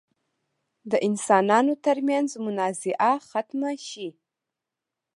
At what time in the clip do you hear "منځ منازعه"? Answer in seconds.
2.09-3.13